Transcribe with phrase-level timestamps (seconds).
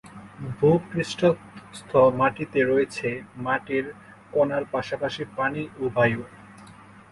[0.55, 3.07] ভূ-পৃষ্ঠস্থ মাটিতে রয়েছে
[3.37, 3.85] মাটির
[4.33, 6.21] কণার পাশাপাশি পানি ও বায়ু।